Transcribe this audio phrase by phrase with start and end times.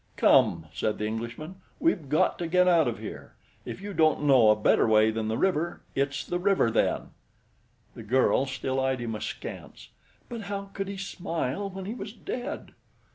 [0.17, 1.57] "Come!" said the Englishman.
[1.79, 3.33] "We've got to get out of here.
[3.65, 7.11] If you don't know a better way than the river, it's the river then."
[7.93, 9.89] The girl still eyed him askance.
[10.27, 12.71] "But how could he smile when he was dead?"